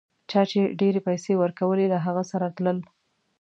[0.29, 2.77] چا چي ډېرې پیسې ورکولې له هغه سره تلل.